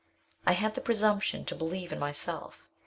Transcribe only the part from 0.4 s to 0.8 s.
I had